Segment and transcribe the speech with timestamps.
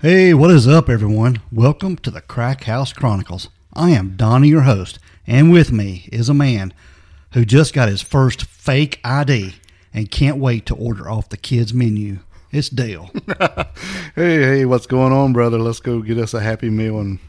[0.00, 1.42] Hey, what is up, everyone?
[1.52, 3.48] Welcome to the Crack House Chronicles.
[3.74, 6.72] I am Donnie, your host, and with me is a man
[7.32, 9.54] who just got his first fake ID
[9.92, 12.20] and can't wait to order off the kids' menu.
[12.50, 13.10] It's Dale.
[14.16, 15.58] Hey, hey, what's going on, brother?
[15.58, 17.20] Let's go get us a happy meal and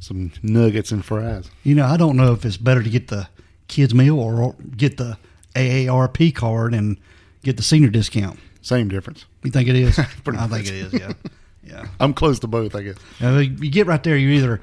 [0.00, 1.50] some nuggets and fries.
[1.64, 3.28] you know, I don't know if it's better to get the
[3.68, 5.16] kids' meal or get the
[5.54, 6.98] AARP card and
[7.42, 8.38] get the senior discount.
[8.60, 9.24] Same difference.
[9.42, 9.98] You think it is?
[9.98, 10.60] I think much.
[10.68, 10.92] it is.
[10.92, 11.12] Yeah,
[11.62, 11.86] yeah.
[11.98, 12.96] I'm close to both, I guess.
[13.20, 14.16] Now, you get right there.
[14.16, 14.60] You either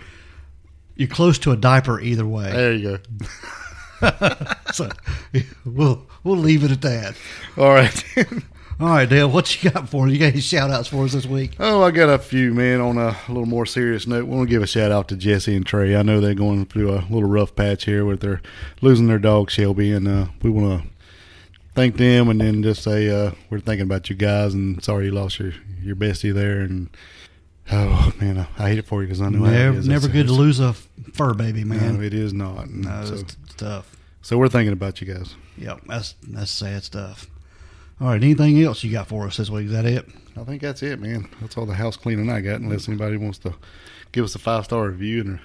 [0.96, 2.52] you're close to a diaper either way.
[2.52, 3.26] There you go.
[4.74, 4.90] So
[5.66, 7.16] we'll we'll leave it at that.
[7.58, 8.04] All right.
[8.80, 10.14] All right, Dale, what you got for us?
[10.14, 11.56] You got any shout outs for us this week?
[11.60, 12.80] oh, I got a few, man.
[12.80, 15.56] On a little more serious note, we want to give a shout out to Jesse
[15.56, 15.96] and Trey.
[15.96, 18.40] I know they're going through a little rough patch here with their
[18.82, 20.90] losing their dog Shelby, and uh, we want to
[21.78, 25.12] thank them and then just say uh, we're thinking about you guys and sorry you
[25.12, 26.90] lost your your bestie there and.
[27.70, 30.28] Oh man, I, I hate it for you because I know Never, never It's- good
[30.28, 31.98] to lose a fur baby, man.
[31.98, 32.70] No, it is not.
[32.70, 33.98] No, so, it's tough.
[34.22, 35.36] so we're thinking about you guys.
[35.58, 37.28] Yep, that's that's sad stuff.
[38.00, 39.66] All right, anything else you got for us this week?
[39.66, 40.08] Is that it?
[40.40, 41.28] I think that's it, man.
[41.42, 42.62] That's all the house cleaning I got.
[42.62, 43.54] Unless anybody wants to
[44.14, 45.40] give us a five star review and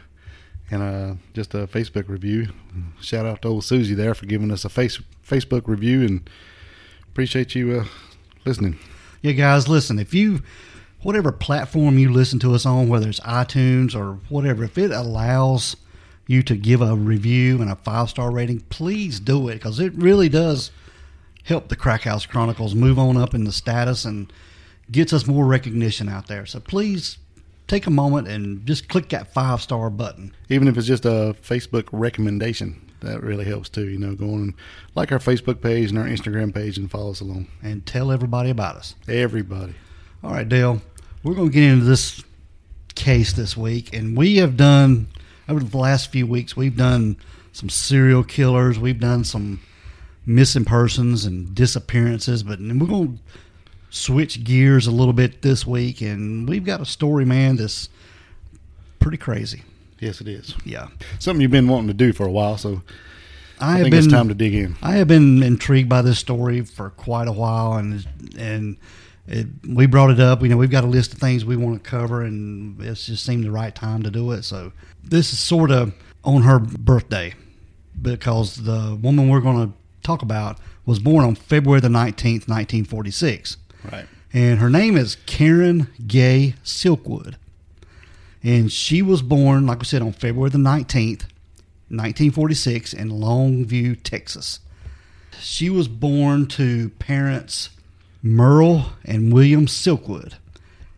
[0.73, 2.48] and uh, just a Facebook review.
[3.01, 6.28] Shout out to old Susie there for giving us a face Facebook review and
[7.09, 7.84] appreciate you uh,
[8.47, 8.78] listening.
[9.21, 9.99] Yeah, guys, listen.
[9.99, 10.41] If you,
[11.03, 15.77] whatever platform you listen to us on, whether it's iTunes or whatever, if it allows
[16.27, 19.93] you to give a review and a five star rating, please do it because it
[19.94, 20.71] really does
[21.44, 24.33] help the Crack House Chronicles move on up in the status and
[24.91, 26.47] gets us more recognition out there.
[26.47, 27.19] So please
[27.72, 30.34] take a moment and just click that five star button.
[30.50, 33.88] Even if it's just a Facebook recommendation, that really helps too.
[33.88, 34.55] You know, go on and
[34.94, 37.49] like our Facebook page and our Instagram page and follow us along.
[37.62, 38.94] and tell everybody about us.
[39.09, 39.75] Everybody.
[40.22, 40.83] All right, Dale,
[41.22, 42.22] we're going to get into this
[42.94, 45.09] case this week, and we have done
[45.49, 46.54] over the last few weeks.
[46.54, 47.16] We've done
[47.53, 49.60] some serial killers, we've done some
[50.27, 53.22] missing persons and disappearances, but we're going to
[53.92, 57.91] switch gears a little bit this week, and we've got a story, man, that's
[58.98, 59.62] pretty crazy.
[60.00, 60.54] Yes, it is.
[60.64, 60.88] Yeah,
[61.20, 62.82] Something you've been wanting to do for a while, so
[63.60, 64.76] I, I, have think been it's time to dig in.
[64.82, 68.04] I have been intrigued by this story for quite a while, and
[68.36, 68.78] and
[69.28, 70.42] it, we brought it up.
[70.42, 73.24] You know, we've got a list of things we want to cover, and it just
[73.24, 74.42] seemed the right time to do it.
[74.42, 74.72] So
[75.04, 77.34] this is sort of on her birthday
[78.00, 82.84] because the woman we're going to talk about was born on February the nineteenth, nineteen
[82.84, 83.56] forty six,
[83.91, 84.06] Right.
[84.32, 87.34] and her name is Karen Gay Silkwood,
[88.43, 91.26] and she was born, like we said, on February the nineteenth.
[91.92, 94.60] 1946 in Longview, Texas.
[95.38, 97.69] She was born to parents
[98.22, 100.34] Merle and William Silkwood,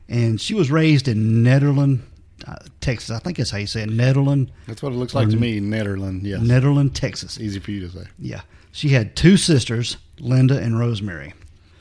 [0.09, 2.01] and she was raised in Nederland,
[2.47, 3.11] uh, Texas.
[3.11, 5.59] I think that's how you say it, Nederland, That's what it looks like to me,
[5.59, 6.23] Netherland.
[6.23, 6.41] Yes.
[6.43, 7.41] Nederland, Texas.
[7.41, 8.07] Easy for you to say.
[8.21, 8.43] Yeah.
[8.71, 11.35] She had two sisters, Linda and Rosemary.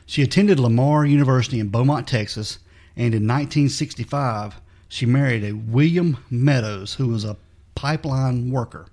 [0.05, 2.59] She attended Lamar University in Beaumont, Texas,
[2.95, 7.37] and in 1965, she married a William Meadows, who was a
[7.75, 8.87] pipeline worker.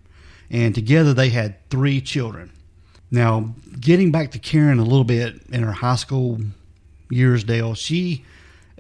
[0.51, 2.51] And together they had three children.
[3.11, 6.41] Now, getting back to Karen a little bit in her high school
[7.11, 8.25] years, Dale, she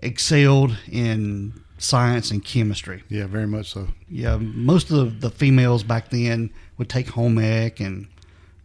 [0.02, 3.88] excelled in science and chemistry Yeah, very much so.
[4.08, 8.06] yeah, most of the, the females back then would take home ec and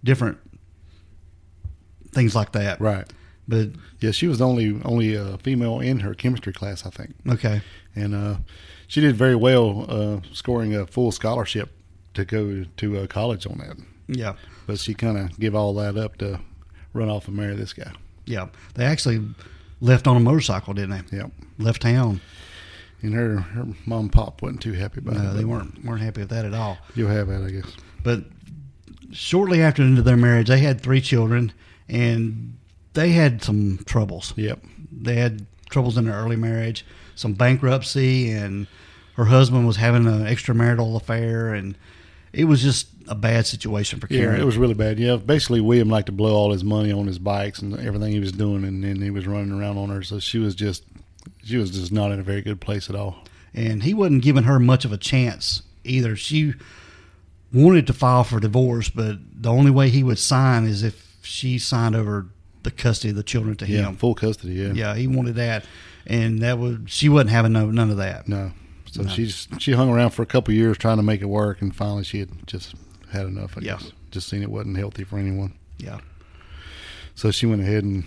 [0.04, 0.38] different
[2.12, 2.80] things like that.
[2.80, 3.06] Right.
[3.48, 3.70] But
[4.00, 7.62] Yeah, she was the only only uh, female in her chemistry class, I think, okay,
[7.96, 8.36] and uh,
[8.88, 11.70] she did very well, uh, scoring a full scholarship
[12.16, 13.78] to go to uh, college on that.
[14.08, 14.34] yeah,
[14.68, 16.40] But she kind of give all that up to
[16.94, 17.92] run off and marry this guy.
[18.26, 18.48] yeah.
[18.76, 19.22] They actually
[19.82, 21.18] left on a motorcycle, didn't they?
[21.18, 21.32] Yep.
[21.60, 22.22] Left town.
[23.02, 25.20] And her her mom and pop wasn't too happy about it.
[25.20, 26.78] No, they weren't weren't happy with that at all.
[26.96, 27.76] You'll have that, I guess.
[28.02, 28.24] But
[29.12, 31.52] shortly after into their marriage, they had three children,
[31.88, 32.58] and
[32.96, 34.34] they had some troubles.
[34.36, 34.60] Yep.
[34.92, 36.86] They had troubles in their early marriage.
[37.16, 38.68] some bankruptcy, and
[39.16, 41.78] her husband was having an extramarital affair, and
[42.34, 44.42] it was just a bad situation for Yeah, Karen.
[44.42, 45.00] it was really bad.
[45.00, 48.20] Yeah, basically William liked to blow all his money on his bikes and everything he
[48.20, 50.04] was doing, and then he was running around on her.
[50.04, 50.84] So she was just,
[51.44, 53.24] she was just not in a very good place at all.
[53.54, 56.16] and he wasn't giving her much of a chance either.
[56.18, 56.54] She
[57.54, 61.58] wanted to file for divorce, but the only way he would sign is if she
[61.58, 62.26] signed over
[62.66, 63.96] the custody of the children to Yeah, him.
[63.96, 64.56] full custody.
[64.56, 65.64] Yeah, Yeah, he wanted that,
[66.06, 68.28] and that was she wasn't having no, none of that.
[68.28, 68.52] no.
[68.92, 69.10] So No.
[69.10, 71.62] she just, she hung around for a couple of years trying to make it work,
[71.62, 72.76] and finally she had just
[73.12, 73.58] had enough.
[73.58, 73.74] I Yeah.
[73.78, 75.54] guess just seen it wasn't healthy for anyone.
[75.78, 76.00] Yeah,
[77.16, 78.04] So she went ahead and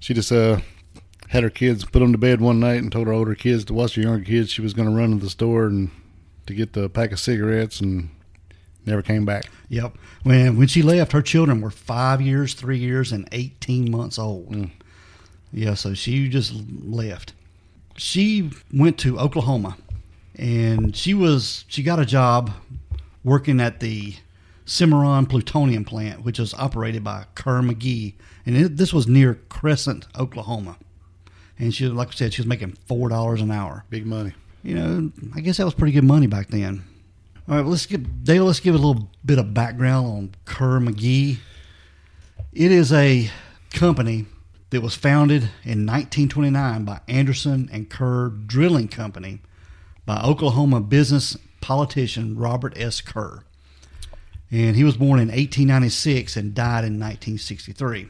[0.00, 0.60] she just uh
[1.28, 3.74] had her kids put them to bed one night and told her older kids to
[3.74, 4.50] watch her younger kids.
[4.50, 5.90] She was going to run to the store and
[6.46, 8.08] to get the pack of cigarettes and
[8.86, 9.44] never came back.
[9.68, 9.96] yep.
[10.22, 14.52] When when she left, her children were five years, three years, and eighteen months old.
[14.52, 14.70] Mm.
[15.52, 16.52] Yeah, so she just
[16.82, 17.34] left.
[17.96, 19.76] She went to Oklahoma,
[20.36, 22.52] and she was she got a job
[23.22, 24.14] working at the
[24.64, 28.14] Cimarron plutonium plant, which was operated by Kerr McGee,
[28.46, 30.78] and it, this was near Crescent, Oklahoma.
[31.58, 33.84] And she, like I said, she was making four dollars an hour.
[33.90, 34.32] Big money.
[34.62, 36.84] You know, I guess that was pretty good money back then.
[37.48, 38.44] All right, let's give Dale.
[38.44, 41.38] Let's give a little bit of background on Kerr McGee.
[42.52, 43.30] It is a
[43.72, 44.26] company
[44.70, 49.40] that was founded in 1929 by Anderson and Kerr Drilling Company
[50.06, 53.00] by Oklahoma business politician Robert S.
[53.00, 53.42] Kerr.
[54.52, 58.06] And he was born in 1896 and died in 1963.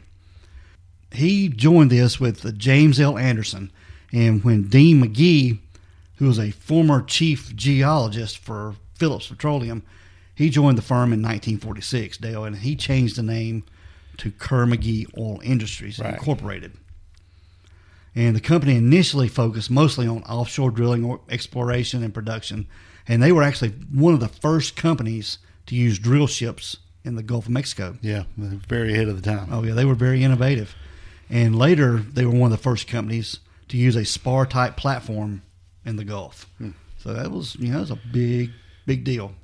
[1.12, 3.16] He joined this with James L.
[3.16, 3.72] Anderson.
[4.12, 5.58] And when Dean McGee,
[6.16, 9.82] who was a former chief geologist for Phillips Petroleum,
[10.32, 13.64] he joined the firm in 1946, Dale, and he changed the name
[14.18, 16.14] to Kerr McGee Oil Industries Right.
[16.14, 16.74] Incorporated.
[18.14, 22.68] And the company initially focused mostly on offshore drilling, or exploration, and production.
[23.08, 27.24] And they were actually one of the first companies to use drill ships in the
[27.24, 27.98] Gulf of Mexico.
[28.02, 29.48] Yeah, very ahead of the time.
[29.50, 30.76] Oh yeah, they were very innovative.
[31.28, 35.42] And later, they were one of the first companies to use a spar type platform
[35.84, 36.46] in the Gulf.
[36.58, 36.70] Hmm.
[36.98, 38.52] So that was you know that was a big
[38.86, 39.34] big deal.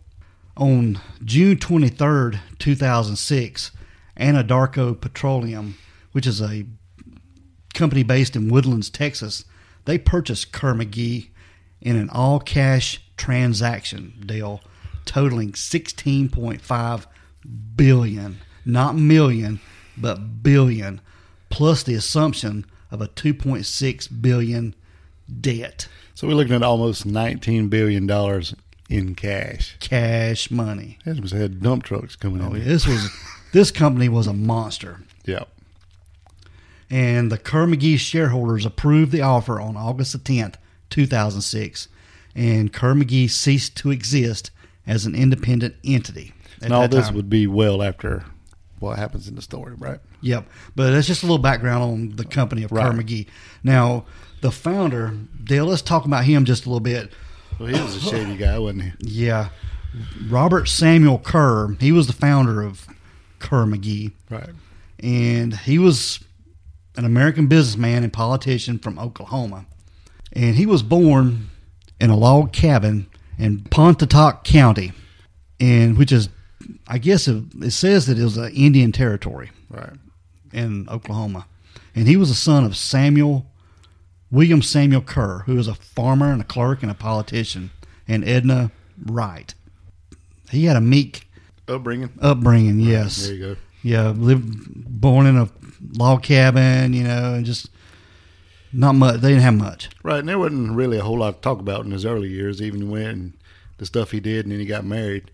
[0.56, 3.70] On June twenty third, two thousand six,
[4.19, 5.76] Anadarko Petroleum,
[6.12, 6.67] which is a
[7.75, 9.44] company based in Woodlands, Texas,
[9.85, 11.29] they purchased Kerr McGee
[11.81, 14.61] in an all cash transaction deal
[15.05, 17.06] totaling 16.5
[17.76, 19.58] billion, not million,
[19.96, 21.00] but billion,
[21.49, 24.75] plus the assumption of a 2.6 billion
[25.40, 28.55] debt, So we're looking at almost nineteen billion dollars
[28.88, 29.76] in cash.
[29.81, 30.99] cash money.
[31.05, 32.64] That was had dump trucks coming Oh, in.
[32.64, 33.11] this was
[33.52, 35.00] this company was a monster.
[35.26, 35.49] Yep.
[36.90, 40.55] and the Kerr McGee shareholders approved the offer on August the 10th,
[40.90, 41.88] 2006,
[42.35, 44.50] and Kerr McGee ceased to exist
[44.87, 46.32] as an independent entity.
[46.62, 47.14] And all this time.
[47.17, 48.25] would be well after
[48.79, 49.99] what happens in the story, right?
[50.23, 53.26] Yep, but that's just a little background on the company of Kerr McGee.
[53.62, 54.06] Now,
[54.40, 55.12] the founder,
[55.44, 57.12] Dale, let's talk about him just a little bit.
[57.59, 58.93] Well, he was a shady guy, wasn't he?
[59.01, 59.49] Yeah,
[60.29, 62.87] Robert Samuel Kerr, he was the founder of
[63.39, 64.13] Kerr McGee.
[64.31, 64.51] Right.
[65.01, 66.21] and he was
[66.97, 69.67] an American businessman and politician from Oklahoma.
[70.33, 71.49] And he was born
[72.01, 73.07] in a log cabin
[73.38, 74.93] in Pontotoc County,
[75.61, 76.29] and which is,
[76.87, 79.95] I guess, it, it says that it was an Indian territory Right.
[80.53, 81.47] in Oklahoma.
[81.95, 83.47] And he was the son of Samuel
[84.30, 87.70] William Samuel Kerr, who was a farmer and a clerk and a politician,
[88.06, 88.70] and Edna
[89.04, 89.54] Wright.
[90.50, 91.28] He had a meek
[91.66, 92.11] Upbringing.
[92.20, 93.26] upbringing, yes.
[93.26, 93.56] There you go.
[93.82, 95.49] Yeah, lived born in a
[95.97, 97.70] log cabin, you know, and just
[98.73, 99.20] not much.
[99.20, 99.88] They didn't have much.
[100.02, 102.61] Right, and there wasn't really a whole lot to talk about in his early years,
[102.61, 103.35] even when
[103.78, 105.30] the stuff he did, and then he got married,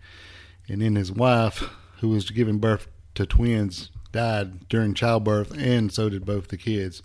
[0.67, 1.63] and then his wife,
[1.99, 7.01] who was giving birth to twins, died during childbirth, and so did both the kids.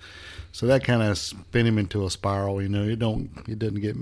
[0.52, 2.60] So that kind of spin him into a spiral.
[2.60, 3.96] You know, it don't, it doesn't get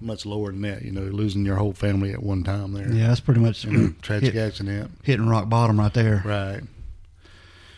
[0.00, 0.82] much lower than that.
[0.82, 2.90] You know, losing your whole family at one time there.
[2.92, 4.90] Yeah, that's pretty much In a tragic hit- accident.
[5.02, 6.22] hitting rock bottom right there.
[6.24, 6.60] Right.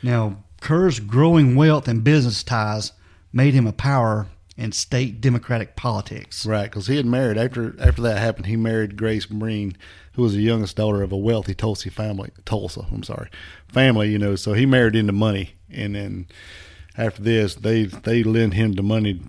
[0.03, 2.93] Now, Kerr's growing wealth and business ties
[3.33, 4.27] made him a power
[4.57, 6.47] in state Democratic politics.
[6.47, 8.47] Right, because he had married after after that happened.
[8.47, 9.77] He married Grace Breen,
[10.15, 12.31] who was the youngest daughter of a wealthy Tulsa family.
[12.47, 13.29] Tulsa, I'm sorry,
[13.69, 14.11] family.
[14.11, 16.27] You know, so he married into money, and then
[16.99, 19.21] after this, they they lent him the money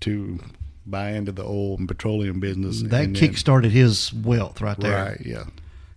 [0.00, 0.38] to
[0.86, 2.82] buy into the oil and petroleum business.
[2.82, 5.04] That kick started his wealth right there.
[5.04, 5.44] Right, yeah,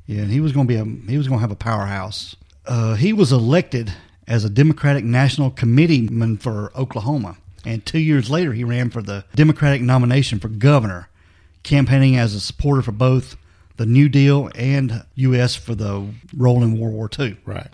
[0.05, 2.35] Yeah, and he was going to be a he was going to have a powerhouse.
[2.65, 3.93] Uh, he was elected
[4.27, 9.25] as a Democratic National Committeeman for Oklahoma, And two years later, he ran for the
[9.35, 11.09] Democratic nomination for governor,
[11.63, 13.35] campaigning as a supporter for both
[13.77, 15.55] the New Deal and U.S.
[15.55, 17.37] for the role in World War II.
[17.45, 17.67] Right.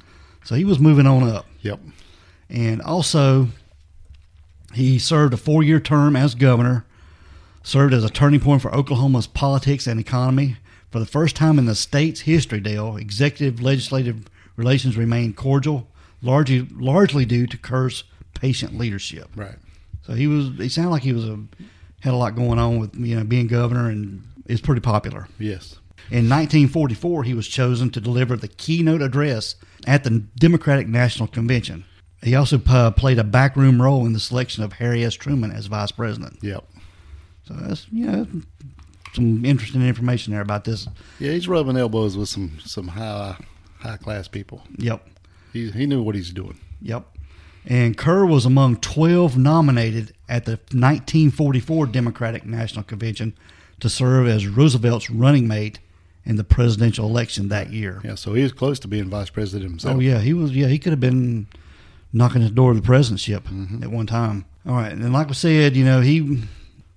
[0.46, 1.46] So he was moving on up.
[1.62, 1.80] Yep.
[2.50, 3.50] And also,
[4.74, 6.86] he served a four year term as governor,
[7.64, 10.58] served as a turning point for Oklahoma's politics and economy.
[10.92, 14.26] For the first time in the state's history, Dale, executive legislative
[14.56, 15.88] relations remained cordial,
[16.22, 19.30] largely, largely due to Kerr's patient leadership.
[19.36, 19.56] Right.
[20.04, 21.40] So he was, he sounded like he was a,
[22.00, 25.28] had a lot going on with, you know, being governor and is pretty popular.
[25.38, 25.80] Yes.
[26.10, 31.84] In 1944, he was chosen to deliver the keynote address at the Democratic National Convention.
[32.24, 35.14] He also uh, played a backroom role in the selection of Harry S.
[35.14, 36.40] Truman as vice president.
[36.42, 36.64] Yep.
[37.48, 38.28] So that's you know
[39.14, 40.88] some interesting information there about this.
[41.20, 43.38] Yeah, he's rubbing elbows with some some high
[43.80, 44.64] high class people.
[44.78, 45.08] Yep,
[45.54, 46.60] He he knew what he's doing.
[46.82, 47.06] yep.
[47.70, 53.34] And Kerr was among 12 nominated at the 1944 Democratic National Convention
[53.82, 55.80] to serve as Roosevelt's running mate
[56.26, 58.00] in the presidential election that year.
[58.06, 59.98] Yeah, so he was close to being vice president himself.
[59.98, 60.56] Oh yeah, he was.
[60.56, 61.48] Yeah, he could have been
[62.14, 63.84] knocking at the door of the presidentship mm-hmm.
[63.84, 64.46] at one time.
[64.66, 66.44] All right, and like we said, you know, he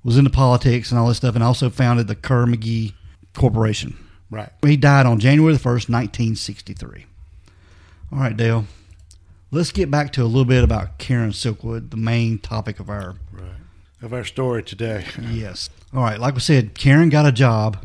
[0.03, 2.95] was into politics and all this stuff, and also founded the Kerr McGee
[3.35, 3.97] Corporation.
[4.31, 4.51] Right.
[4.65, 7.07] He died on January the first, nineteen sixty-three.
[8.13, 8.65] All right, Dale.
[9.53, 13.17] Let's get back to a little bit about Karen Silkwood, the main topic of our
[13.33, 13.51] Right.
[14.03, 15.05] Of our story today.
[15.31, 15.71] Yes.
[15.93, 16.19] All right.
[16.21, 17.85] Like we said, Karen got a job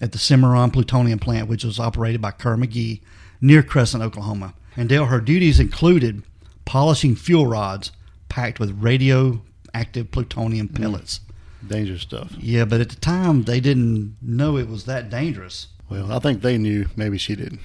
[0.00, 3.00] at the Cimarron plutonium plant, which was operated by Kerr McGee
[3.40, 4.54] near Crescent, Oklahoma.
[4.76, 6.22] And Dale, her duties included
[6.70, 7.90] polishing fuel rods
[8.28, 10.76] packed with radioactive plutonium hmm.
[10.76, 11.18] pellets.
[11.66, 12.32] Dangerous stuff.
[12.38, 15.66] Yeah, but at the time they didn't know it was that dangerous.
[15.88, 16.86] Well, I think they knew.
[16.94, 17.58] Maybe she didn't.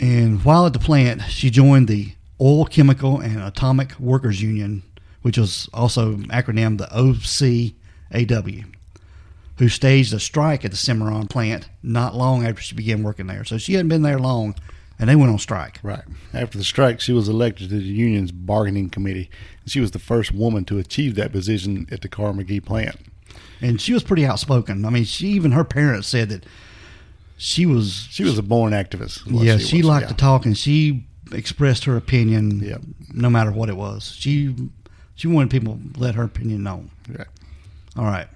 [0.00, 4.82] And while at the plant, she joined the Oil, Chemical, and Atomic Workers Union,
[5.22, 8.64] which was also acronymed the OCAW,
[9.58, 13.44] who staged a strike at the Cimarron plant not long after she began working there.
[13.44, 14.56] So she hadn't been there long,
[15.00, 15.80] and they went on strike.
[15.82, 16.02] Right.
[16.32, 19.30] After the strike, she was elected to the union's bargaining committee.
[19.62, 22.96] And She was the first woman to achieve that position at the Kerr McGee plant.
[23.60, 24.84] And she was pretty outspoken.
[24.84, 26.44] I mean, she even her parents said that
[27.36, 29.22] she was She was a born activist.
[29.26, 30.08] yeah, she, was, liked yeah.
[30.08, 32.82] to talk and she expressed her opinion Yep.
[33.14, 34.14] no matter what it was.
[34.18, 34.54] She
[35.14, 36.90] she wanted people to let her opinion known.
[37.08, 37.26] Right.
[37.96, 38.28] All right.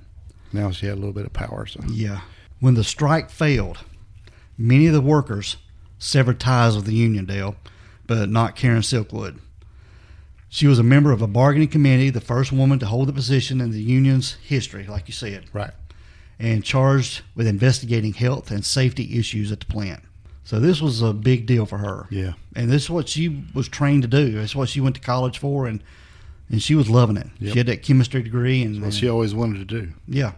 [0.52, 1.66] Now she had a little bit of power.
[1.66, 2.20] So Yeah.
[2.60, 3.78] When the strike failed,
[4.56, 5.56] many of the workers
[6.04, 7.56] severed ties with the union, Dale,
[8.06, 9.38] but not Karen Silkwood.
[10.48, 13.60] She was a member of a bargaining committee, the first woman to hold the position
[13.60, 15.72] in the union's history, like you said, right.
[16.38, 20.02] and charged with investigating health and safety issues at the plant.
[20.44, 22.06] So this was a big deal for her.
[22.10, 22.34] Yeah.
[22.54, 24.38] And this is what she was trained to do.
[24.38, 25.82] It's what she went to college for, and
[26.50, 27.28] and she was loving it.
[27.40, 27.52] Yep.
[27.52, 29.92] She had that chemistry degree, and, What she always wanted to do.
[30.06, 30.32] yeah.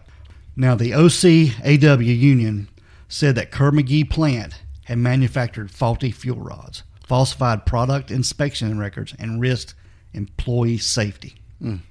[0.55, 2.69] Now, the OCAW union
[3.09, 9.41] said that Kerr McGee plant had manufactured faulty fuel rods, falsified product inspection records, and
[9.41, 9.73] risked
[10.13, 11.35] employee safety.
[11.61, 11.81] Mm.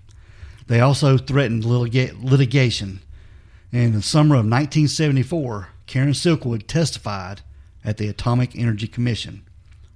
[0.67, 3.01] They also threatened litiga- litigation.
[3.71, 7.43] In the summer of 1974, Karen Silkwood testified
[7.85, 9.45] at the Atomic Energy Commission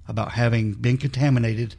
[0.07, 1.73] about having been contaminated,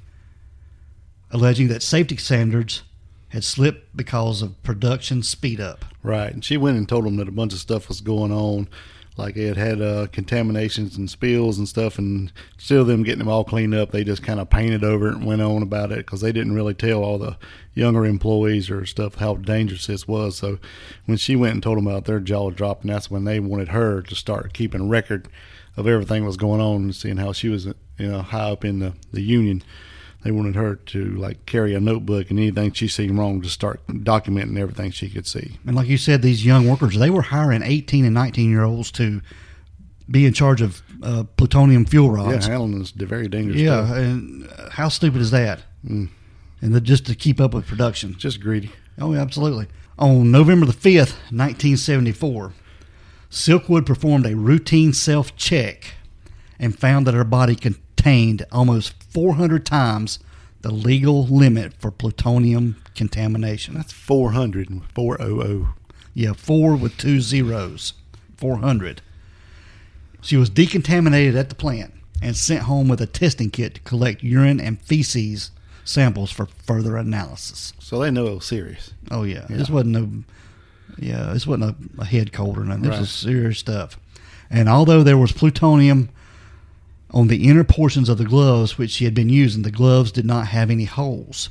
[1.30, 2.82] alleging that safety standards
[3.28, 5.84] had slipped because of production speed up.
[6.02, 6.32] Right.
[6.32, 8.66] And she went and told them that a bunch of stuff was going on.
[9.16, 13.44] Like it had uh, contaminations and spills and stuff, and still them getting them all
[13.44, 16.22] cleaned up, they just kind of painted over it and went on about it because
[16.22, 17.36] they didn't really tell all the
[17.74, 20.36] younger employees or stuff how dangerous this was.
[20.38, 20.58] So
[21.04, 23.68] when she went and told them about their jaw dropped, and that's when they wanted
[23.68, 25.28] her to start keeping record
[25.76, 28.64] of everything that was going on and seeing how she was, you know, high up
[28.64, 29.62] in the, the union.
[30.24, 33.84] They wanted her to like carry a notebook and anything she seen wrong to start
[33.88, 35.58] documenting everything she could see.
[35.66, 38.92] And like you said, these young workers, they were hiring 18 and 19 year olds
[38.92, 39.20] to
[40.08, 42.46] be in charge of uh, plutonium fuel rods.
[42.46, 43.60] Yeah, handling is very dangerous.
[43.60, 43.96] Yeah, stuff.
[43.96, 45.62] and uh, how stupid is that?
[45.84, 46.08] Mm.
[46.60, 48.16] And the, just to keep up with production.
[48.16, 48.70] just greedy.
[49.00, 49.66] Oh, yeah, absolutely.
[49.98, 52.52] On November the 5th, 1974,
[53.30, 55.94] Silkwood performed a routine self check
[56.58, 60.18] and found that her body contained almost 400 times
[60.62, 63.74] the legal limit for plutonium contamination.
[63.74, 65.66] That's 400 and 400.
[66.14, 67.94] Yeah, four with two zeros.
[68.36, 69.00] 400.
[70.20, 74.22] She was decontaminated at the plant and sent home with a testing kit to collect
[74.22, 75.50] urine and feces
[75.84, 77.72] samples for further analysis.
[77.80, 78.94] So they know it was serious.
[79.10, 79.56] Oh yeah, Yeah.
[79.56, 80.24] this wasn't no,
[80.98, 82.82] yeah, this wasn't a, a head cold or nothing.
[82.82, 83.00] This Right.
[83.00, 83.98] was serious stuff.
[84.48, 86.10] And although there was plutonium
[87.12, 90.24] on the inner portions of the gloves which she had been using, the gloves did
[90.24, 91.50] not have any holes.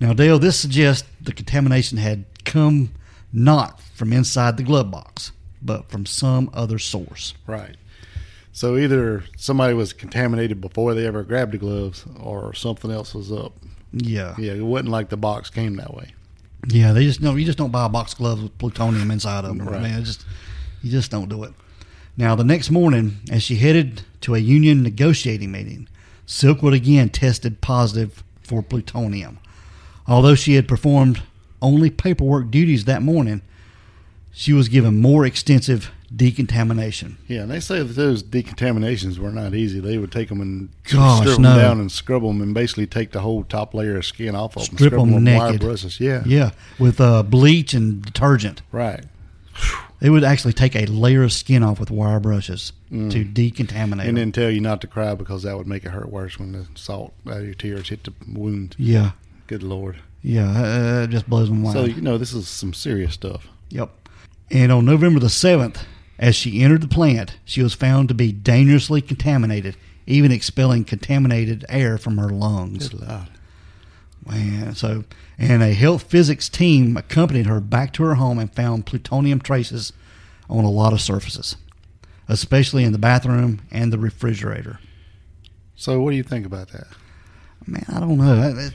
[0.00, 2.90] Now, Dale, this suggests the contamination had come
[3.32, 5.32] not from inside the glove box,
[5.62, 7.34] but from some other source.
[7.46, 7.76] Right.
[8.52, 13.30] So either somebody was contaminated before they ever grabbed the gloves, or something else was
[13.30, 13.52] up.
[13.92, 14.34] Yeah.
[14.38, 16.14] Yeah, it wasn't like the box came that way.
[16.68, 17.34] Yeah, they just no.
[17.34, 19.68] You just don't buy a box of gloves with plutonium inside of them.
[19.68, 19.82] Right.
[19.82, 20.24] Man, just
[20.82, 21.52] you just don't do it.
[22.16, 25.86] Now, the next morning, as she headed to a union negotiating meeting,
[26.26, 29.38] Silkwood again tested positive for plutonium.
[30.08, 31.22] Although she had performed
[31.62, 33.40] only paperwork duties that morning,
[34.32, 37.18] she was given more extensive decontamination.
[37.28, 39.78] Yeah, and they say that those decontaminations were not easy.
[39.78, 43.12] They would take them and Gosh, strip them down and scrub them, and basically take
[43.12, 45.60] the whole top layer of skin off of them, Strip scrub 'em with wire naked.
[45.60, 46.00] brushes.
[46.00, 48.62] Yeah, Yeah, with uh, bleach and detergent.
[48.72, 49.04] right.
[50.00, 53.66] They would actually take a layer of skin off with wire brushes to decontaminate.
[53.66, 53.90] Mm.
[53.92, 54.14] And them.
[54.14, 56.66] then tell you not to cry because that would make it hurt worse when the
[56.74, 58.74] salt out of your tears hit the wound.
[58.78, 59.12] yeah,
[59.46, 59.96] Good lord.
[60.22, 61.72] yeah, uh, it just blows my mind.
[61.74, 63.48] So you know this is some serious stuff.
[63.70, 63.90] Yep.
[64.50, 65.78] And on November the 7th,
[66.18, 69.76] as she entered the plant, she was found to be dangerously contaminated,
[70.06, 72.90] even expelling contaminated air from her lungs.
[72.90, 73.28] Good lord.
[74.26, 75.04] Man, so
[75.38, 79.92] and a health physics team accompanied her back to her home and found plutonium traces
[80.48, 81.56] on a lot of surfaces,
[82.28, 84.80] especially in the bathroom and the refrigerator.
[85.76, 86.88] So what do you think about that?
[87.66, 88.70] Man, I don't know.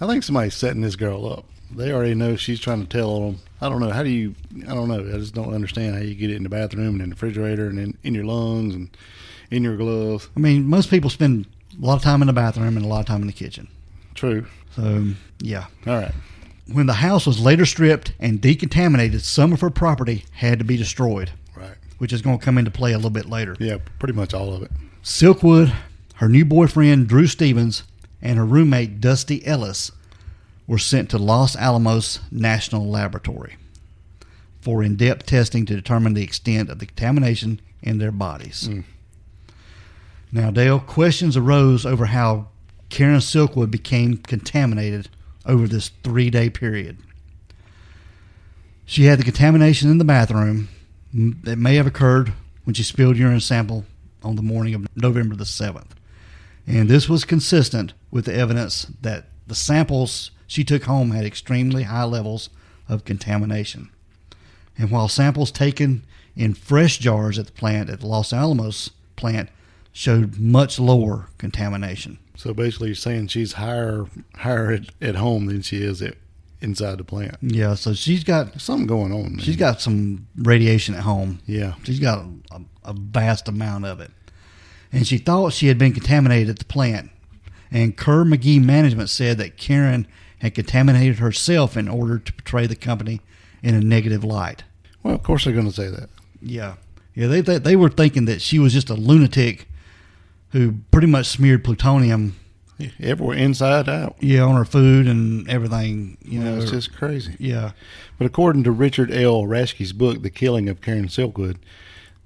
[0.00, 1.44] I think somebody's setting this girl up.
[1.72, 3.40] They already know she's trying to tell them.
[3.60, 3.90] I don't know.
[3.90, 4.34] How do you?
[4.66, 5.00] I don't know.
[5.00, 7.68] I just don't understand how you get it in the bathroom and in the refrigerator
[7.68, 8.96] and in, in your lungs and
[9.50, 10.28] in your gloves.
[10.36, 11.46] I mean, most people spend
[11.80, 13.68] a lot of time in the bathroom and a lot of time in the kitchen.
[14.14, 14.46] True.
[14.76, 15.08] So,
[15.40, 15.66] yeah.
[15.86, 16.12] All right.
[16.72, 20.76] When the house was later stripped and decontaminated, some of her property had to be
[20.76, 21.74] destroyed, Right.
[21.98, 23.56] which is going to come into play a little bit later.
[23.58, 23.78] Yeah.
[23.98, 24.70] Pretty much all of it.
[25.02, 25.74] Silkwood,
[26.16, 27.82] her new boyfriend Drew Stevens,
[28.22, 29.90] and her roommate Dusty Ellis
[30.66, 33.56] were sent to Los Alamos National Laboratory
[34.60, 38.68] for in depth testing to determine the extent of the contamination in their bodies.
[38.68, 38.84] Mm.
[40.30, 42.48] Now, Dale, questions arose over how
[42.90, 45.08] Karen Silkwood became contaminated
[45.46, 46.98] over this three day period.
[48.84, 50.68] She had the contamination in the bathroom
[51.14, 52.32] that may have occurred
[52.64, 53.84] when she spilled urine sample
[54.22, 55.92] on the morning of November the 7th.
[56.66, 61.84] And this was consistent with the evidence that the samples she took home had extremely
[61.84, 62.50] high levels
[62.88, 63.90] of contamination.
[64.76, 66.04] And while samples taken
[66.36, 69.48] in fresh jars at the plant, at the Los Alamos plant,
[69.92, 72.18] showed much lower contamination.
[72.40, 76.14] So basically, you're saying she's higher higher at, at home than she is at
[76.62, 77.36] inside the plant.
[77.42, 79.36] Yeah, so she's got something going on.
[79.36, 79.38] Man.
[79.40, 81.40] she's got some radiation at home.
[81.44, 81.74] yeah.
[81.82, 84.10] She's got a, a vast amount of it.
[84.90, 87.10] And she thought she had been contaminated at the plant.
[87.70, 90.06] And Kerr McGee Management said that Karen
[90.38, 93.20] had contaminated herself in order to portray the company
[93.62, 94.64] in a negative light.
[95.02, 96.08] Well, of course they're going to say that.
[96.40, 96.76] Yeah.
[97.14, 99.66] Yeah, they, they, they were thinking that she was just a lunatic
[100.52, 102.36] who pretty much smeared plutonium
[102.98, 104.16] Everywhere, inside out.
[104.20, 106.16] yeah, on her food and everything.
[106.22, 107.36] You know, know, it's just crazy.
[107.38, 107.72] yeah.
[108.16, 109.46] But according to Richard L.
[109.46, 111.56] Rashke's book, The Killing of Karen Silkwood,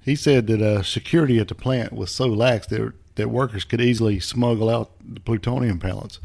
[0.01, 3.81] he said that uh, security at the plant was so lax that, that workers could
[3.81, 6.19] easily smuggle out the plutonium pellets.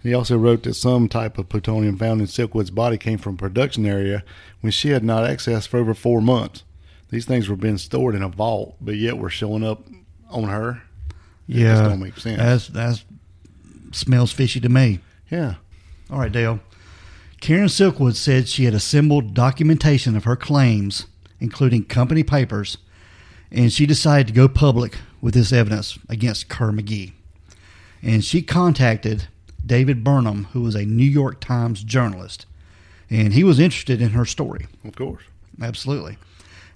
[0.00, 3.38] He also wrote that some type of plutonium found in Silkwood's body came from a
[3.38, 4.22] production area
[4.60, 6.62] when she had not accessed for over four months.
[7.10, 9.86] These things were being stored in a vault, but yet were showing up
[10.30, 10.82] on her.
[11.46, 11.74] Yeah.
[11.74, 12.38] just don't make sense.
[12.38, 13.04] That's, that's
[13.92, 15.00] smells fishy to me.
[15.30, 15.54] Yeah.
[16.10, 16.60] All right, Dale.
[17.40, 21.06] Karen Silkwood said she had assembled documentation of her claims,
[21.40, 22.78] including company papers,
[23.50, 27.12] and she decided to go public with this evidence against Kerr McGee.
[28.02, 29.26] And she contacted
[29.64, 32.46] David Burnham, who was a New York Times journalist,
[33.10, 34.66] and he was interested in her story.
[34.84, 35.24] Of course.
[35.60, 36.18] Absolutely.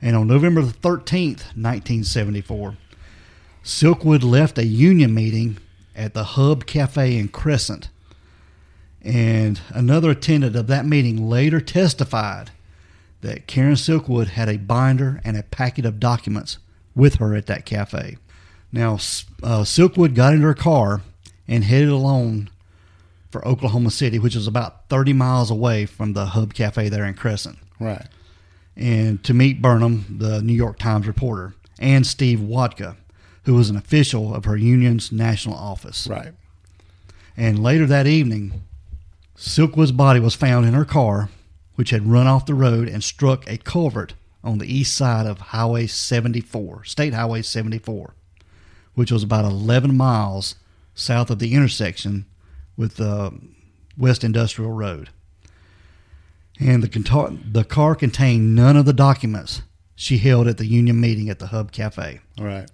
[0.02, 2.76] And on November the 13th, 1974,
[3.66, 5.58] Silkwood left a union meeting
[5.96, 7.88] at the Hub Cafe in Crescent.
[9.02, 12.52] And another attendant of that meeting later testified
[13.22, 16.58] that Karen Silkwood had a binder and a packet of documents
[16.94, 18.18] with her at that cafe.
[18.70, 18.94] Now,
[19.42, 21.02] uh, Silkwood got into her car
[21.48, 22.50] and headed alone
[23.32, 27.14] for Oklahoma City, which is about 30 miles away from the Hub Cafe there in
[27.14, 28.06] Crescent Right.
[28.76, 32.94] and to meet Burnham, the New York Times reporter, and Steve Wodka,
[33.46, 36.08] who was an official of her union's national office.
[36.08, 36.34] Right.
[37.36, 38.64] And later that evening,
[39.36, 41.30] Silkwood's body was found in her car,
[41.76, 45.38] which had run off the road and struck a culvert on the east side of
[45.38, 48.14] Highway 74, State Highway 74,
[48.94, 50.56] which was about 11 miles
[50.94, 52.26] south of the intersection
[52.76, 53.30] with uh,
[53.96, 55.10] West Industrial Road.
[56.58, 59.62] And the, the car contained none of the documents
[59.94, 62.20] she held at the union meeting at the Hub Cafe.
[62.38, 62.68] All right.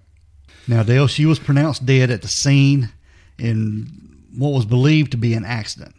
[0.67, 2.89] Now, Dale, she was pronounced dead at the scene
[3.37, 5.95] in what was believed to be an accident.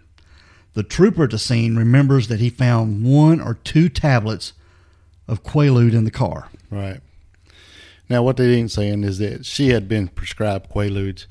[0.75, 4.53] The trooper at the scene remembers that he found one or two tablets
[5.29, 6.49] of Quaalude in the car.
[6.71, 7.01] Right.
[8.09, 11.27] Now, what they ain't saying is that she had been prescribed Quaaludes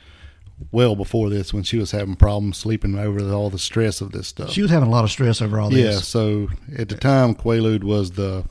[0.71, 4.27] well before this when she was having problems sleeping over all the stress of this
[4.27, 4.51] stuff.
[4.51, 5.95] She was having a lot of stress over all this.
[5.95, 8.45] yeah, so at the time, Quaalude was the,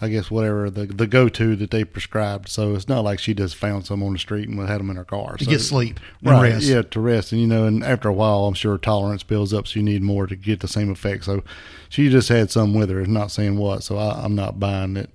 [0.00, 2.48] I guess, whatever, the the go to that they prescribed.
[2.48, 4.96] So it's not like she just found some on the street and had them in
[4.96, 5.36] her car.
[5.36, 6.66] To so, get sleep and Right, rest.
[6.66, 7.32] yeah, to rest.
[7.32, 10.02] And, you know, and after a while, I'm sure tolerance builds up, so you need
[10.02, 11.24] more to get the same effect.
[11.24, 11.42] So
[11.88, 13.82] she just had some with her, not saying what.
[13.82, 15.10] So I, I'm not buying that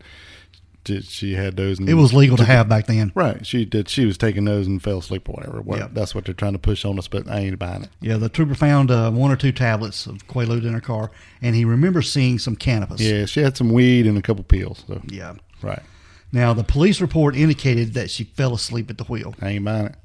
[0.86, 1.80] that she had those.
[1.80, 3.12] And It was legal to have back then.
[3.15, 3.46] Right.
[3.46, 3.89] She did.
[3.89, 5.62] She was taking those and fell asleep or whatever.
[5.62, 5.88] What, Yeah.
[5.91, 7.89] That's what they're trying to push on us, but I ain't buying it.
[8.02, 11.56] Yeah, the trooper found uh, one or two tablets of Quaalude in her car, and
[11.56, 13.02] he remembers seeing some cannabis.
[13.02, 14.84] Yeah, she had some weed and a couple pills.
[14.88, 15.34] So Yeah.
[15.62, 15.82] right,
[16.32, 19.86] Now, the police report indicated that she fell asleep at the wheel, I ain't buying
[19.88, 19.96] it.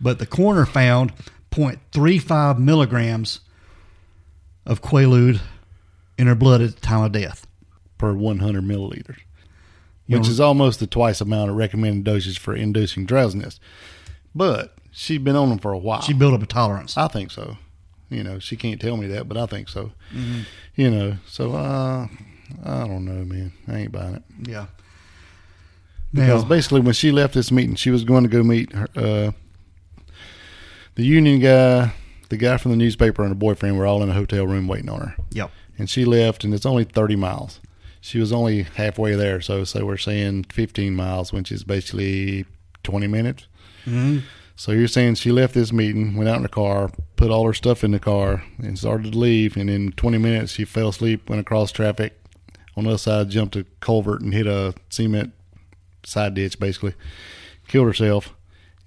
[0.00, 1.12] but the coroner found
[1.50, 3.40] 0.35 milligrams
[4.64, 5.40] of Quaalude
[6.18, 7.46] in her blood at the time of death.
[7.98, 9.16] per 100 milliliters,
[10.06, 13.58] which know- is almost the twice amount of recommended dosage for inducing drowsiness.
[14.34, 16.02] But she's been on them for a while.
[16.02, 16.96] She built up a tolerance.
[16.96, 17.56] I think so.
[18.10, 19.92] You know, she can't tell me that, but I think so.
[20.14, 20.40] Mm-hmm.
[20.76, 22.06] You know, so uh,
[22.64, 23.52] I don't know, man.
[23.66, 24.22] I ain't buying it.
[24.48, 24.66] Yeah.
[26.12, 28.86] Because Now, basically, when she left this meeting, she was going to go meet her,
[28.94, 29.32] uh,
[30.94, 31.94] the union guy,
[32.28, 34.88] the guy from the newspaper, and her boyfriend were all in a hotel room waiting
[34.88, 35.16] on her.
[35.32, 35.50] yep.
[35.78, 37.60] And she left, and it's only 30 miles.
[38.06, 42.46] She was only halfway there, so so we're saying 15 miles, which is basically
[42.84, 43.48] 20 minutes.
[43.84, 44.18] hmm
[44.54, 47.52] So you're saying she left this meeting, went out in the car, put all her
[47.52, 49.56] stuff in the car, and started to leave.
[49.56, 52.16] And in 20 minutes, she fell asleep, went across traffic.
[52.76, 55.32] On the other side, jumped a culvert and hit a cement
[56.04, 56.94] side ditch, basically.
[57.66, 58.34] Killed herself.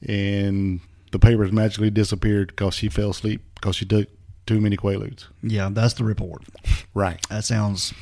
[0.07, 0.79] And
[1.11, 4.07] the papers magically disappeared because she fell asleep because she took
[4.45, 5.27] too many Quaaludes.
[5.43, 6.43] Yeah, that's the report.
[6.95, 7.19] Right.
[7.29, 7.93] That sounds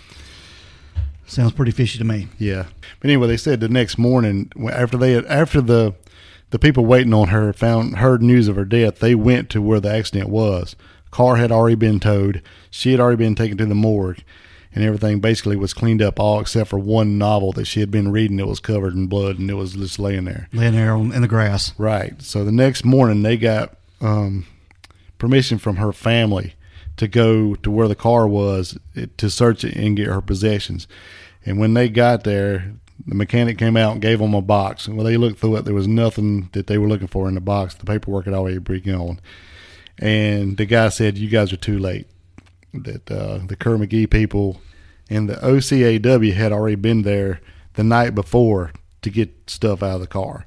[1.27, 2.27] sounds pretty fishy to me.
[2.37, 2.65] Yeah.
[2.99, 5.95] But anyway, they said the next morning after they had, after the
[6.49, 9.79] the people waiting on her found heard news of her death, they went to where
[9.79, 10.75] the accident was.
[11.11, 12.41] Car had already been towed.
[12.69, 14.23] She had already been taken to the morgue,
[14.73, 18.11] and everything basically was cleaned up, all except for one novel that she had been
[18.11, 20.47] reading that was covered in blood and it was just laying there.
[20.53, 21.73] Laying there on, in the grass.
[21.77, 22.21] Right.
[22.21, 24.45] So the next morning, they got um,
[25.17, 26.53] permission from her family
[26.97, 28.77] to go to where the car was
[29.17, 30.87] to search it and get her possessions.
[31.45, 32.73] And when they got there,
[33.05, 34.87] the mechanic came out and gave them a box.
[34.87, 37.35] And when they looked through it, there was nothing that they were looking for in
[37.35, 37.75] the box.
[37.75, 39.19] The paperwork had already been gone.
[39.97, 42.07] And the guy said, "You guys are too late."
[42.73, 44.61] That uh, the Kerr McGee people
[45.09, 47.41] and the OCAW had already been there
[47.73, 50.45] the night before to get stuff out of the car.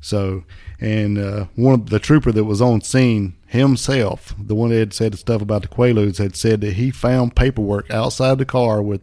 [0.00, 0.44] So,
[0.80, 4.94] and uh, one of the trooper that was on scene himself, the one that had
[4.94, 8.82] said the stuff about the Quaaludes, had said that he found paperwork outside the car
[8.82, 9.02] with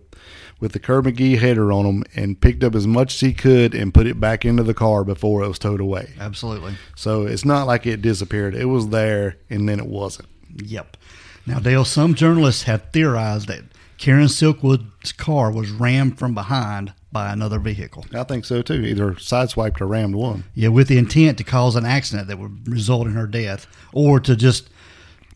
[0.60, 3.74] with the Kerr McGee header on them and picked up as much as he could
[3.74, 6.12] and put it back into the car before it was towed away.
[6.20, 6.76] Absolutely.
[6.96, 8.56] So it's not like it disappeared.
[8.56, 10.28] It was there and then it wasn't.
[10.58, 10.98] Yep.
[11.46, 13.64] Now, Dale, some journalists have theorized that
[14.00, 18.06] Karen Silkwood's car was rammed from behind by another vehicle.
[18.14, 18.82] I think so too.
[18.82, 20.46] Either sideswiped or rammed one.
[20.56, 24.20] Yeah, with the intent to cause an accident that would result in her death, or
[24.22, 24.70] to just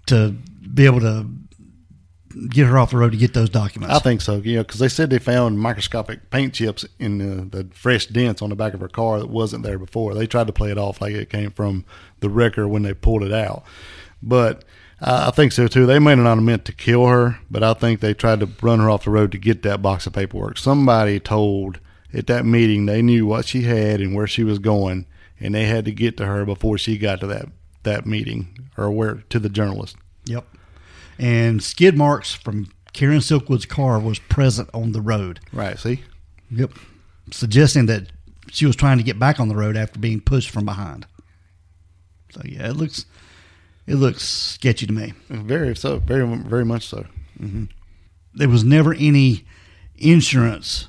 [0.06, 0.36] to
[0.73, 1.28] be able to
[2.49, 3.93] get her off the road to get those documents.
[3.93, 7.69] I think so, yeah, because they said they found microscopic paint chips in the, the
[7.76, 10.15] fresh dents on the back of her car that wasn't there before.
[10.15, 11.86] They tried to play it off like it came from
[12.21, 13.63] the wrecker when they pulled it out,
[14.21, 14.63] but
[15.05, 15.85] I think so too.
[15.85, 18.79] They may not have meant to kill her, but I think they tried to run
[18.79, 20.57] her off the road to get that box of paperwork.
[20.57, 21.79] Somebody told
[22.13, 25.05] at that meeting they knew what she had and where she was going,
[25.39, 27.47] and they had to get to her before she got to that
[27.83, 29.97] that meeting or where to the journalist.
[30.25, 30.45] Yep.
[31.19, 35.39] And skid marks from Karen Silkwood's car was present on the road.
[35.51, 35.77] Right.
[35.77, 36.03] See.
[36.49, 36.71] Yep.
[37.31, 38.07] Suggesting that
[38.51, 41.05] she was trying to get back on the road after being pushed from behind.
[42.31, 43.05] So yeah, it looks
[43.88, 45.13] it looks sketchy to me.
[45.30, 46.00] Very so.
[46.00, 47.06] Very very much so.
[48.36, 49.46] There was never any
[49.98, 50.88] insurance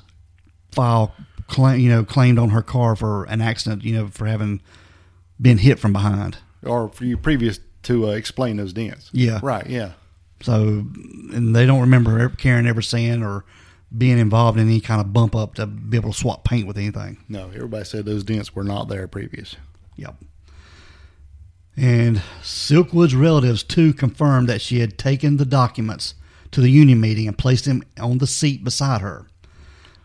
[0.71, 1.13] file
[1.47, 4.61] claim, you know, claimed on her car for an accident, you know, for having
[5.41, 6.37] been hit from behind.
[6.63, 9.09] or for you previous to uh, explain those dents.
[9.13, 9.39] Yeah.
[9.43, 9.67] Right.
[9.67, 9.91] Yeah.
[10.41, 10.85] So,
[11.33, 13.45] and they don't remember Karen ever saying or
[13.95, 16.77] being involved in any kind of bump up to be able to swap paint with
[16.77, 17.17] anything.
[17.29, 19.55] No, everybody said those dents were not there previous.
[19.97, 20.15] Yep.
[21.77, 26.15] And Silkwood's relatives too confirmed that she had taken the documents
[26.51, 29.27] to the union meeting and placed them on the seat beside her.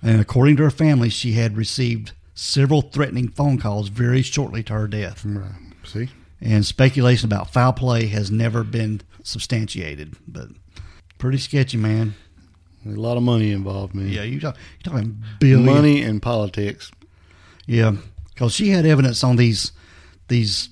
[0.02, 4.72] And according to her family, she had received several threatening phone calls very shortly to
[4.72, 5.24] her death.
[5.24, 5.52] Right.
[5.84, 6.08] See?
[6.40, 10.48] And speculation about foul play has never been substantiated, but
[11.18, 12.14] pretty sketchy, man.
[12.84, 14.08] There's a lot of money involved, man.
[14.08, 16.90] Yeah, you talk, you're talking billion Money and politics.
[17.66, 17.96] Yeah,
[18.30, 19.72] because she had evidence on these
[20.28, 20.70] these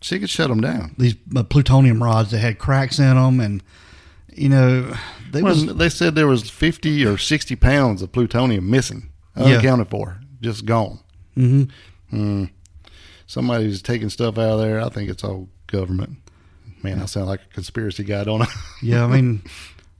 [0.00, 0.94] She could shut them down.
[0.98, 3.62] these uh, plutonium rods that had cracks in them, and
[4.32, 4.94] you know
[5.32, 9.44] they Well, was they said there was 50 or 60 pounds of plutonium missing, Yeah.
[9.44, 11.00] unaccounted for, just gone.
[11.36, 11.68] Mhm.
[12.12, 12.50] Mm.
[13.26, 14.80] Somebody's taking stuff out of there.
[14.80, 16.16] I think it's all government.
[16.82, 18.46] Man, I sound like a conspiracy guy, don't I?
[18.82, 19.04] yeah.
[19.04, 19.42] I mean,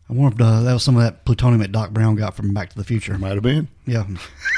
[0.08, 2.54] I wonder if uh, that was some of that plutonium that Doc Brown got from
[2.54, 3.18] Back to the Future.
[3.18, 3.66] Might have been.
[3.84, 4.06] Yeah,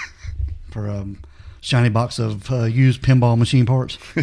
[0.70, 1.18] for a um,
[1.62, 3.96] shiny box of uh, used pinball machine parts.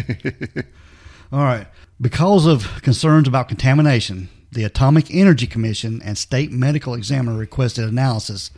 [1.30, 1.66] All right.
[2.00, 8.50] Because of concerns about contamination, the Atomic Energy Commission and state medical examiner requested analysis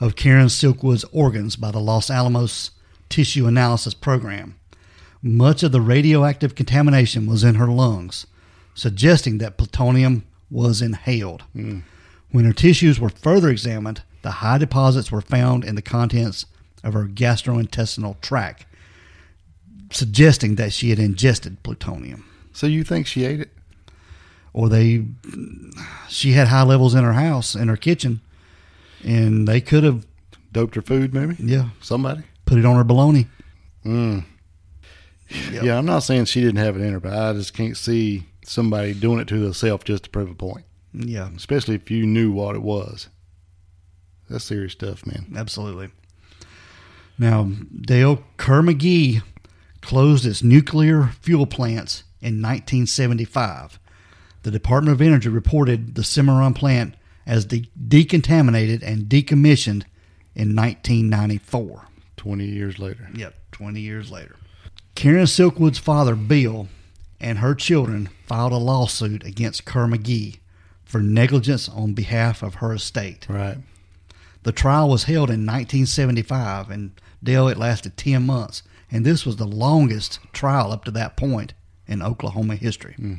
[0.00, 2.70] of Karen Silkwood's organs by the Los Alamos
[3.08, 4.54] Tissue Analysis Program.
[5.22, 8.26] Much of the radioactive contamination was in her lungs,
[8.74, 11.42] suggesting that plutonium was inhaled.
[11.52, 11.80] Hmm.
[12.30, 16.46] When her tissues were further examined, the high deposits were found in the contents
[16.82, 18.66] of her gastrointestinal tract,
[19.90, 22.24] suggesting that she had ingested plutonium.
[22.52, 23.50] So you think she ate it?
[24.52, 25.04] Or they,
[26.08, 28.20] she had high levels in her house, in her kitchen,
[29.02, 30.06] and they could have,
[30.52, 31.34] Doped her food, maybe?
[31.40, 32.22] yeah, Somebody?
[32.46, 33.26] put it on her bologna.
[33.84, 34.24] Mm.
[35.50, 35.64] Yep.
[35.64, 38.28] Yeah, I'm not saying she didn't have it in her, but I just can't see
[38.46, 42.30] somebody doing it to themselves just to prove a point, Yeah, especially if you knew
[42.30, 43.08] what it was.
[44.30, 45.32] That's serious stuff, man.
[45.36, 45.88] absolutely.
[47.18, 49.22] Now, Dale Kerr McGee
[49.84, 53.78] closed its nuclear fuel plants in 1975.
[54.42, 59.84] The Department of Energy reported the Cimarron plant as de- decontaminated and decommissioned
[60.34, 61.86] in 1994.
[62.16, 63.08] 20 years later.
[63.14, 64.36] Yep, 20 years later.
[64.94, 66.68] Karen Silkwood's father, Bill,
[67.20, 70.38] and her children filed a lawsuit against Kerr McGee
[70.84, 73.26] for negligence on behalf of her estate.
[73.28, 73.58] Right.
[74.42, 76.92] The trial was held in 1975, and
[77.22, 78.62] Dale, it lasted 10 months.
[78.94, 81.52] And this was the longest trial up to that point
[81.88, 82.94] in Oklahoma history.
[82.94, 83.14] Hmm.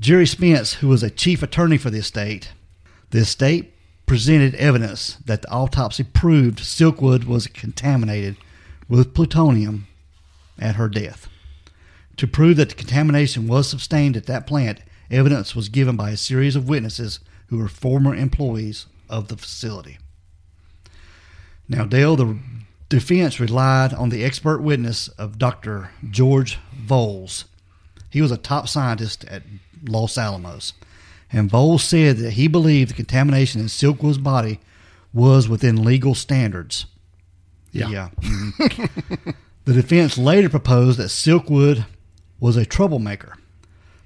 [0.00, 2.52] Gerry Spence, who was a chief attorney for the estate,
[3.10, 3.74] the estate
[4.06, 8.36] presented evidence that the autopsy proved Silkwood was contaminated
[8.88, 9.88] with plutonium
[10.58, 11.28] at her death.
[12.16, 14.80] To prove that the contamination was sustained at that plant,
[15.10, 19.98] evidence was given by a series of witnesses who were former employees of the facility.
[21.68, 22.38] Now, Dale, the
[22.92, 25.90] defense relied on the expert witness of Dr.
[26.10, 27.44] George Voelz.
[28.10, 29.42] He was a top scientist at
[29.82, 30.74] Los Alamos.
[31.32, 34.60] And Voelz said that he believed the contamination in Silkwood's body
[35.14, 36.84] was within legal standards.
[37.70, 38.10] Yeah.
[38.20, 39.34] mhm.
[39.64, 41.86] the defense later proposed that Silkwood
[42.40, 43.38] was a troublemaker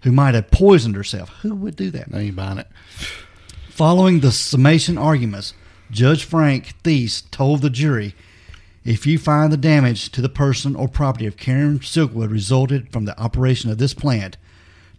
[0.02, 1.30] who might have poisoned herself.
[1.42, 2.06] Who would do that?
[2.14, 2.68] I ain't buying it.
[3.68, 5.54] Following the summation arguments,
[5.90, 8.14] Judge Frank Theis told the jury
[8.86, 13.04] if you find the damage to the person or property of Karen Silkwood resulted from
[13.04, 14.36] the operation of this plant,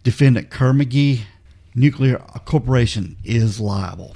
[0.04, 1.22] defendant Kerr McGee
[1.74, 4.14] Nuclear Corporation is liable.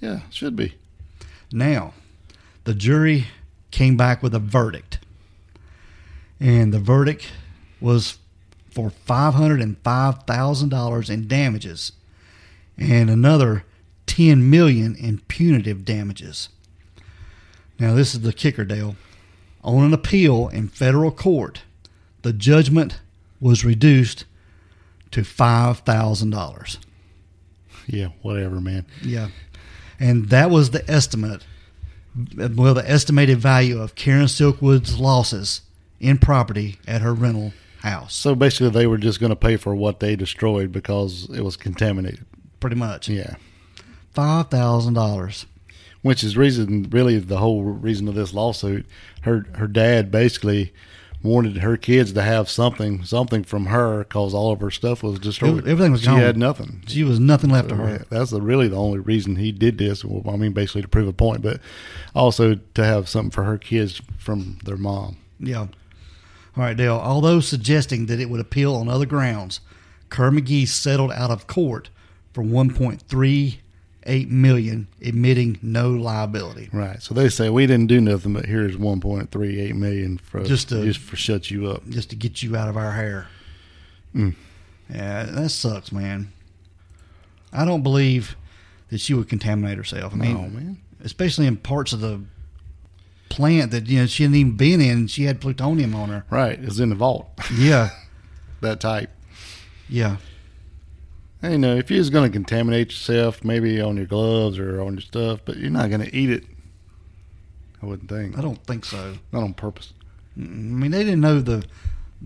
[0.00, 0.74] Yeah, should be.
[1.50, 1.94] Now,
[2.62, 3.26] the jury
[3.72, 5.00] came back with a verdict.
[6.38, 7.32] And the verdict
[7.80, 8.18] was
[8.70, 11.90] for $505,000 in damages
[12.78, 13.64] and another
[14.06, 16.48] 10 million in punitive damages.
[17.78, 18.96] Now, this is the kicker, Dale.
[19.62, 21.62] On an appeal in federal court,
[22.22, 23.00] the judgment
[23.40, 24.24] was reduced
[25.10, 26.78] to $5,000.
[27.86, 28.86] Yeah, whatever, man.
[29.02, 29.28] Yeah.
[30.00, 31.44] And that was the estimate,
[32.36, 35.62] well, the estimated value of Karen Silkwood's losses
[36.00, 39.74] in property at her rental house, So basically, they were just going to pay for
[39.74, 42.24] what they destroyed because it was contaminated.
[42.60, 43.08] pretty much.
[43.08, 43.34] Yeah.
[44.16, 45.44] $5,000.
[46.04, 48.84] Which is reason, really, the whole reason of this lawsuit.
[49.22, 50.74] Her her dad basically
[51.22, 55.18] wanted her kids to have something something from her because all of her stuff was
[55.18, 55.66] destroyed.
[55.66, 56.18] Everything was she gone.
[56.18, 56.82] She had nothing.
[56.86, 58.04] She was nothing left to her.
[58.10, 60.04] That's the, really the only reason he did this.
[60.04, 61.58] Well, I mean, basically to prove a point, but
[62.14, 65.16] also to have something for her kids from their mom.
[65.40, 65.68] Yeah.
[66.56, 67.00] All right, Dale.
[67.02, 69.60] Although suggesting that it would appeal on other grounds,
[70.10, 71.88] Kerr McGee settled out of court
[72.34, 72.42] for
[74.06, 76.68] 1.38 million, admitting no liability.
[76.72, 77.02] Right.
[77.02, 81.00] So they say we didn't do nothing, but here's 1.38 million for Just to- just
[81.00, 81.88] for shut you up.
[81.88, 83.28] just to get you out of our hair.
[84.14, 84.34] Mm.
[84.92, 86.32] Yeah, that sucks, man.
[87.52, 88.36] I don't believe
[88.90, 90.12] that she would contaminate herself.
[90.12, 90.78] I mean, No, man.
[91.02, 92.20] especially in parts of the
[93.28, 95.06] plant that you know she hadn't even been in.
[95.06, 96.24] She had plutonium on her.
[96.30, 96.58] Right.
[96.62, 97.28] It's in the vault.
[97.56, 97.90] Yeah,
[98.60, 99.10] that type.
[99.88, 100.16] yeah,
[101.50, 105.00] you know, if you're going to contaminate yourself, maybe on your gloves or on your
[105.00, 106.44] stuff, but you're not going to eat it.
[107.82, 108.38] I wouldn't think.
[108.38, 109.14] I don't think so.
[109.32, 109.92] Not on purpose.
[110.36, 111.64] I mean, they didn't know the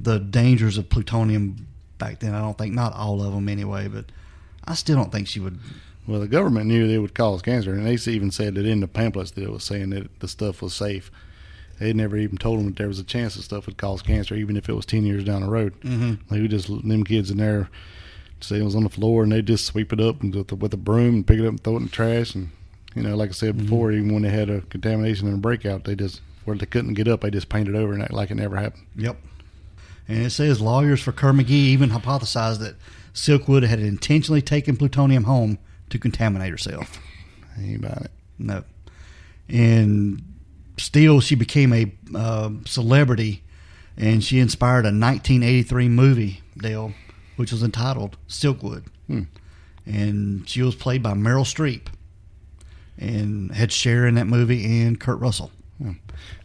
[0.00, 1.66] the dangers of plutonium
[1.98, 2.35] back then.
[2.35, 4.07] I don't think not all of them anyway, but
[4.64, 5.59] I still don't think she would.
[6.07, 8.88] Well, the government knew they would cause cancer, and they even said that in the
[8.88, 11.11] pamphlets that it was saying that the stuff was safe.
[11.78, 14.35] They never even told them that there was a chance the stuff would cause cancer,
[14.35, 15.78] even if it was ten years down the road.
[15.81, 16.35] Mm-hmm.
[16.35, 17.68] They would just them kids in there,
[18.51, 20.79] was on the floor, and they just sweep it up and with, the, with a
[20.79, 22.35] broom and pick it up and throw it in the trash.
[22.35, 22.51] And
[22.94, 25.85] you know, like I said before, even when they had a contamination and a breakout,
[25.85, 28.37] they just where they couldn't get up, they just painted over and act like it
[28.37, 28.87] never happened.
[28.96, 29.16] Yep.
[30.09, 32.77] And it says lawyers for Kerr McGee even hypothesized that
[33.12, 35.59] Silkwood had intentionally taken plutonium home
[35.90, 36.98] to contaminate herself.
[37.61, 38.11] Ain't about it.
[38.38, 38.64] No.
[39.48, 40.22] And
[40.79, 43.42] still, she became a uh, celebrity,
[43.96, 46.94] and she inspired a 1983 movie, Dale,
[47.38, 48.85] which was entitled Silkwood.
[49.07, 49.22] Hmm.
[49.87, 51.87] And she was played by Meryl Streep,
[52.98, 55.53] and had Cher in that movie and Kurt Russell.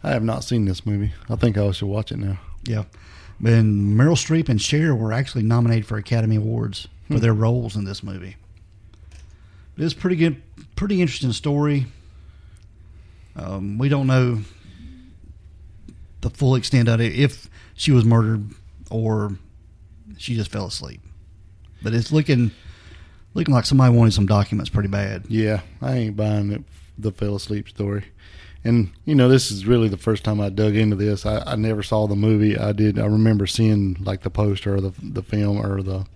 [0.04, 1.12] I have not seen this movie.
[1.28, 2.38] I think I should watch it now.
[2.62, 2.84] Yeah.
[3.44, 7.84] And Meryl Streep and Cher were actually nominated for Academy Awards for their roles in
[7.84, 8.36] this movie.
[9.76, 10.40] It's a pretty good,
[10.76, 11.86] pretty interesting story.
[13.34, 14.42] Um, we don't know
[16.20, 18.50] the full extent of it, if she was murdered
[18.90, 19.36] or
[20.18, 21.00] she just fell asleep.
[21.82, 22.50] But it's looking
[23.34, 25.24] looking like somebody wanted some documents pretty bad.
[25.28, 26.62] Yeah, I ain't buying it,
[26.96, 28.06] the fell asleep story.
[28.64, 31.26] And you know, this is really the first time I dug into this.
[31.26, 32.56] I, I never saw the movie.
[32.56, 32.98] I did.
[32.98, 36.06] I remember seeing like the poster or the the film or the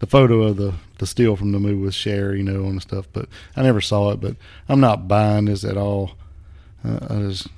[0.00, 3.06] the photo of the the still from the movie with Cher, you know, and stuff.
[3.12, 4.20] But I never saw it.
[4.20, 4.36] But
[4.68, 6.12] I'm not buying this at all.
[6.84, 7.48] Uh, I just,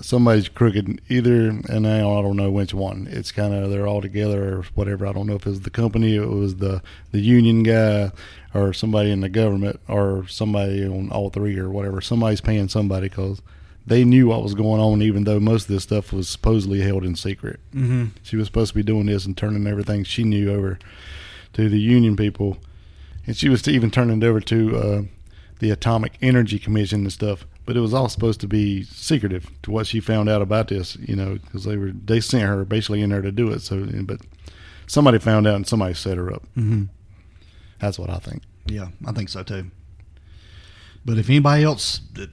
[0.00, 3.08] somebody's crooked either, and I don't, I don't know which one.
[3.10, 5.06] It's kind of they're all together or whatever.
[5.06, 8.12] I don't know if it was the company, it was the the union guy,
[8.54, 12.00] or somebody in the government, or somebody on all three or whatever.
[12.00, 13.42] Somebody's paying somebody because
[13.84, 17.04] they knew what was going on, even though most of this stuff was supposedly held
[17.04, 17.58] in secret.
[17.74, 18.06] Mm-hmm.
[18.22, 20.78] She was supposed to be doing this and turning everything she knew over
[21.54, 22.58] to the union people,
[23.26, 25.02] and she was even turning it over to uh,
[25.58, 27.44] the Atomic Energy Commission and stuff.
[27.68, 30.96] But it was all supposed to be secretive to what she found out about this,
[30.96, 33.60] you know, because they were they sent her basically in there to do it.
[33.60, 34.22] So, but
[34.86, 36.44] somebody found out and somebody set her up.
[36.56, 36.84] Mm-hmm.
[37.78, 38.44] That's what I think.
[38.64, 39.66] Yeah, I think so too.
[41.04, 42.30] But if anybody else that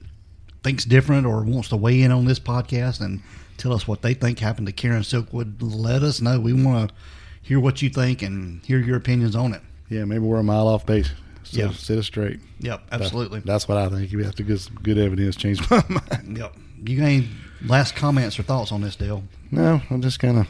[0.62, 3.20] thinks different or wants to weigh in on this podcast and
[3.58, 6.40] tell us what they think happened to Karen Silkwood, let us know.
[6.40, 6.94] We want to
[7.42, 9.60] hear what you think and hear your opinions on it.
[9.90, 11.10] Yeah, maybe we're a mile off base.
[11.46, 11.70] So Yeah.
[11.72, 12.40] set us straight.
[12.60, 13.40] Yep, That- absolutely.
[13.44, 14.10] that's what I think.
[14.12, 16.36] You have to get some good evidence, change my mind.
[16.38, 16.56] Yep.
[16.84, 17.28] You got any
[17.64, 19.22] last comments or thoughts on this deal?
[19.50, 20.46] No, I'm just kind of,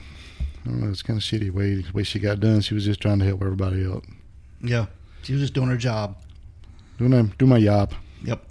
[0.64, 2.60] I don't know, it's kind of shitty way way she got done.
[2.62, 4.04] She was just trying to help everybody out.
[4.62, 4.86] Yeah,
[5.22, 6.16] she was just doing her job.
[6.98, 7.92] Do my do my job.
[8.24, 8.42] Yep.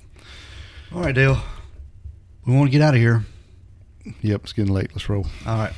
[0.94, 1.42] All right, Dale.
[2.46, 3.26] We want to get out of here.
[4.22, 4.92] Yep, it's getting late.
[4.94, 5.26] Let's roll.
[5.48, 5.74] All right.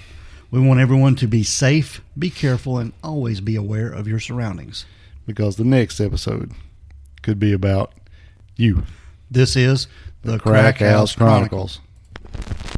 [0.51, 4.85] We want everyone to be safe, be careful, and always be aware of your surroundings
[5.27, 6.51] because the next episode
[7.21, 7.93] could be about
[8.55, 8.83] you.
[9.29, 9.87] This is
[10.23, 11.81] the, the Crack, House Chronicles.
[12.23, 12.76] Chronicles.